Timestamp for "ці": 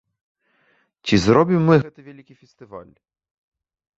1.09-1.15